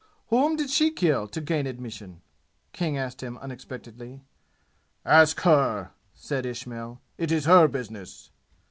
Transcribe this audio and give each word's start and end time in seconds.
"Whom 0.29 0.55
did 0.55 0.71
she 0.71 0.89
kill 0.89 1.27
to 1.27 1.39
gain 1.39 1.67
admission?" 1.67 2.21
King 2.73 2.97
asked 2.97 3.21
him 3.21 3.37
unexpectedly. 3.37 4.23
"Ask 5.05 5.41
her!" 5.41 5.91
said 6.15 6.43
Ismail. 6.43 6.99
"It 7.19 7.31
is 7.31 7.45
her 7.45 7.67
business." 7.67 8.31